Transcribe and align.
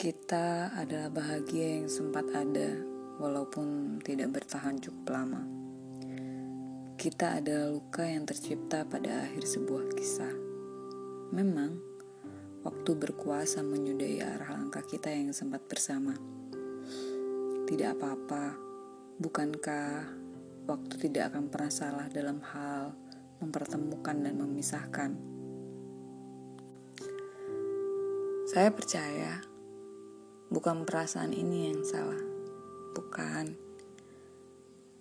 Kita 0.00 0.72
adalah 0.80 1.12
bahagia 1.12 1.76
yang 1.76 1.92
sempat 1.92 2.24
ada, 2.32 2.72
walaupun 3.20 4.00
tidak 4.00 4.32
bertahan 4.32 4.80
cukup 4.80 5.12
lama. 5.12 5.44
Kita 6.96 7.36
adalah 7.36 7.68
luka 7.68 8.08
yang 8.08 8.24
tercipta 8.24 8.88
pada 8.88 9.28
akhir 9.28 9.44
sebuah 9.44 9.92
kisah. 9.92 10.32
Memang, 11.36 11.76
waktu 12.64 12.96
berkuasa 12.96 13.60
menyudahi 13.60 14.24
arah 14.24 14.56
langkah 14.56 14.80
kita 14.80 15.12
yang 15.12 15.36
sempat 15.36 15.68
bersama. 15.68 16.16
Tidak 17.68 17.92
apa-apa, 17.92 18.56
bukankah 19.20 20.16
waktu 20.64 20.94
tidak 20.96 21.36
akan 21.36 21.52
pernah 21.52 21.68
salah 21.68 22.08
dalam 22.08 22.40
hal 22.40 22.96
mempertemukan 23.44 24.16
dan 24.16 24.32
memisahkan? 24.40 25.12
Saya 28.48 28.72
percaya 28.72 29.49
bukan 30.50 30.82
perasaan 30.82 31.30
ini 31.30 31.70
yang 31.70 31.86
salah. 31.86 32.18
Bukan. 32.92 33.54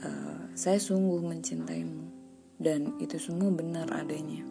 Uh, 0.00 0.52
saya 0.52 0.76
sungguh 0.76 1.24
mencintaimu. 1.24 2.12
Dan 2.60 3.00
itu 3.00 3.16
semua 3.16 3.48
benar 3.48 3.88
adanya. 3.96 4.44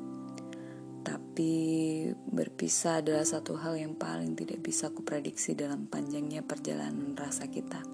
Tapi 1.05 2.09
berpisah 2.27 3.05
adalah 3.05 3.23
satu 3.23 3.53
hal 3.61 3.77
yang 3.77 3.93
paling 3.93 4.33
tidak 4.33 4.65
bisa 4.65 4.89
kuprediksi 4.89 5.53
dalam 5.53 5.85
panjangnya 5.85 6.41
perjalanan 6.41 7.13
rasa 7.13 7.45
kita. 7.47 7.85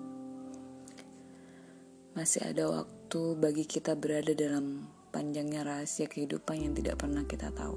Masih 2.15 2.47
ada 2.47 2.71
waktu 2.71 3.21
bagi 3.35 3.67
kita 3.67 3.99
berada 3.99 4.31
dalam 4.31 4.87
panjangnya 5.11 5.67
rahasia 5.67 6.07
kehidupan 6.07 6.63
yang 6.63 6.71
tidak 6.71 7.03
pernah 7.03 7.27
kita 7.27 7.51
tahu. 7.51 7.75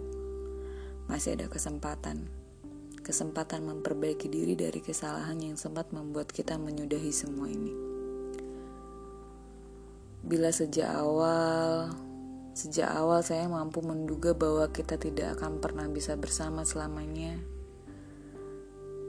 Masih 1.10 1.34
ada 1.34 1.50
kesempatan 1.50 2.38
kesempatan 3.09 3.64
memperbaiki 3.64 4.28
diri 4.28 4.53
dari 4.53 4.84
kesalahan 4.84 5.41
yang 5.41 5.56
sempat 5.56 5.97
membuat 5.97 6.28
kita 6.28 6.61
menyudahi 6.61 7.09
semua 7.09 7.48
ini. 7.48 7.73
Bila 10.20 10.53
sejak 10.53 10.92
awal, 10.92 11.89
sejak 12.53 12.92
awal 12.92 13.25
saya 13.25 13.48
mampu 13.48 13.81
menduga 13.81 14.37
bahwa 14.37 14.69
kita 14.69 15.00
tidak 15.00 15.41
akan 15.41 15.56
pernah 15.56 15.89
bisa 15.89 16.20
bersama 16.20 16.69
selamanya, 16.69 17.41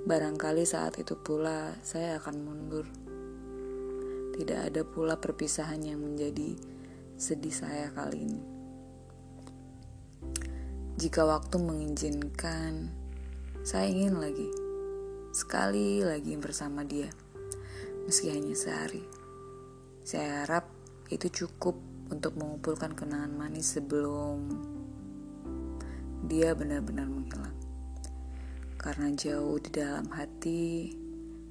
barangkali 0.07 0.63
saat 0.63 0.95
itu 0.95 1.19
pula 1.19 1.75
saya 1.83 2.23
akan 2.23 2.35
mundur. 2.39 2.87
Tidak 4.39 4.59
ada 4.71 4.87
pula 4.87 5.19
perpisahan 5.19 5.83
yang 5.83 5.99
menjadi 5.99 6.55
sedih 7.19 7.51
saya 7.51 7.91
kali 7.91 8.23
ini. 8.23 8.43
Jika 10.95 11.27
waktu 11.27 11.59
mengizinkan, 11.59 12.98
saya 13.59 13.91
ingin 13.91 14.23
lagi, 14.23 14.47
sekali 15.35 15.99
lagi 15.99 16.31
bersama 16.39 16.87
dia, 16.87 17.11
meski 18.07 18.31
hanya 18.31 18.55
sehari. 18.55 19.03
Saya 20.07 20.47
harap 20.47 20.71
itu 21.11 21.27
cukup 21.27 21.75
untuk 22.07 22.39
mengumpulkan 22.39 22.95
kenangan 22.95 23.35
manis 23.35 23.75
sebelum 23.75 24.47
dia 26.23 26.55
benar-benar 26.55 27.11
menghilang. 27.11 27.57
Karena 28.79 29.11
jauh 29.11 29.59
di 29.59 29.69
dalam 29.75 30.07
hati, 30.07 30.95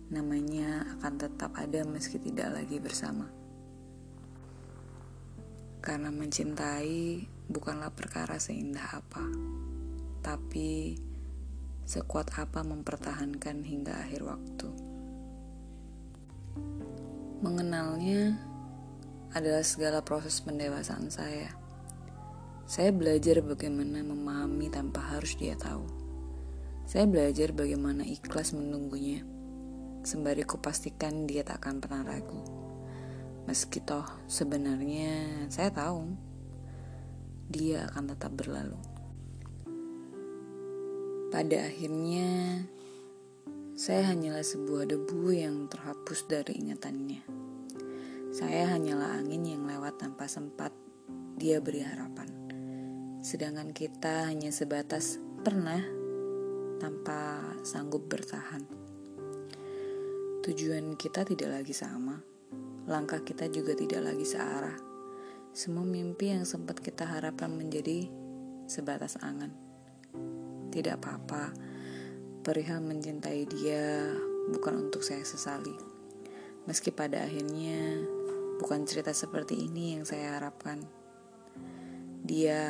namanya 0.08 0.88
akan 0.98 1.14
tetap 1.20 1.52
ada 1.60 1.84
meski 1.84 2.16
tidak 2.16 2.56
lagi 2.56 2.80
bersama. 2.80 3.28
Karena 5.84 6.08
mencintai 6.08 7.28
bukanlah 7.52 7.92
perkara 7.92 8.40
seindah 8.40 8.96
apa, 8.96 9.24
tapi 10.24 10.96
sekuat 11.88 12.36
apa 12.36 12.60
mempertahankan 12.60 13.64
hingga 13.64 13.96
akhir 13.96 14.20
waktu. 14.28 14.68
Mengenalnya 17.40 18.36
adalah 19.32 19.64
segala 19.64 20.04
proses 20.04 20.44
pendewasaan 20.44 21.08
saya. 21.08 21.48
Saya 22.68 22.92
belajar 22.92 23.40
bagaimana 23.40 24.04
memahami 24.04 24.68
tanpa 24.68 25.00
harus 25.16 25.32
dia 25.40 25.56
tahu. 25.56 25.88
Saya 26.84 27.08
belajar 27.08 27.56
bagaimana 27.56 28.04
ikhlas 28.04 28.52
menunggunya, 28.52 29.24
sembari 30.04 30.44
kupastikan 30.44 31.24
dia 31.24 31.40
tak 31.40 31.64
akan 31.64 31.80
pernah 31.80 32.04
ragu. 32.04 32.44
Meski 33.48 33.80
toh 33.80 34.04
sebenarnya 34.28 35.48
saya 35.48 35.72
tahu 35.72 36.04
dia 37.48 37.88
akan 37.88 38.12
tetap 38.12 38.36
berlalu. 38.36 38.76
Pada 41.28 41.68
akhirnya, 41.68 42.64
saya 43.76 44.16
hanyalah 44.16 44.40
sebuah 44.40 44.88
debu 44.88 45.28
yang 45.28 45.68
terhapus 45.68 46.24
dari 46.24 46.56
ingatannya. 46.56 47.20
Saya 48.32 48.72
hanyalah 48.72 49.20
angin 49.20 49.44
yang 49.44 49.68
lewat 49.68 50.00
tanpa 50.00 50.24
sempat 50.24 50.72
dia 51.36 51.60
beri 51.60 51.84
harapan. 51.84 52.32
Sedangkan 53.20 53.76
kita 53.76 54.24
hanya 54.32 54.48
sebatas 54.48 55.20
pernah 55.44 55.84
tanpa 56.80 57.44
sanggup 57.60 58.08
bertahan. 58.08 58.64
Tujuan 60.48 60.96
kita 60.96 61.28
tidak 61.28 61.60
lagi 61.60 61.76
sama, 61.76 62.24
langkah 62.88 63.20
kita 63.20 63.52
juga 63.52 63.76
tidak 63.76 64.00
lagi 64.00 64.24
searah. 64.24 64.80
Semua 65.52 65.84
mimpi 65.84 66.32
yang 66.32 66.48
sempat 66.48 66.80
kita 66.80 67.04
harapkan 67.04 67.52
menjadi 67.52 68.08
sebatas 68.64 69.20
angan. 69.20 69.68
Tidak 70.68 70.94
apa-apa, 71.00 71.52
perihal 72.44 72.80
mencintai 72.84 73.44
dia 73.48 74.12
bukan 74.52 74.88
untuk 74.88 75.04
saya 75.04 75.24
sesali. 75.24 75.74
Meski 76.68 76.92
pada 76.92 77.24
akhirnya 77.24 78.04
bukan 78.60 78.84
cerita 78.84 79.14
seperti 79.14 79.56
ini 79.68 79.96
yang 79.96 80.04
saya 80.04 80.36
harapkan. 80.36 80.84
Dia 82.24 82.60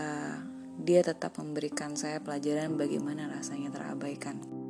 dia 0.78 1.00
tetap 1.02 1.34
memberikan 1.42 1.98
saya 1.98 2.22
pelajaran 2.22 2.78
bagaimana 2.78 3.26
rasanya 3.26 3.74
terabaikan. 3.74 4.67